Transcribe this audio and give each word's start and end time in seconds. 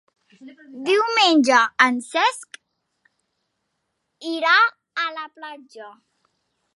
Diumenge 0.85 1.59
en 1.85 1.99
Cesc 2.07 2.59
irà 4.31 4.55
a 5.05 5.07
la 5.19 5.27
platja. 5.37 5.95